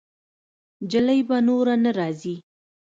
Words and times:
جلۍ 0.91 1.19
به 1.27 1.37
نوره 1.47 1.75
نه 1.83 1.91
راځي. 1.97 2.35